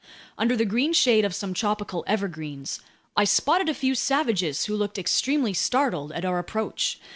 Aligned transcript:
Under 0.35 0.57
the 0.57 0.65
green 0.65 0.93
shade 0.93 1.25
of 1.25 1.35
some 1.35 1.53
tropical 1.53 2.03
evergreens, 2.07 2.79
I 3.15 3.23
spotted 3.23 3.69
a 3.69 3.75
few 3.75 3.93
savages 3.93 4.65
who 4.65 4.75
looked 4.75 4.97
extremely 4.97 5.53
startled 5.53 6.11
at 6.13 6.25
our 6.25 6.39
approach. 6.39 6.99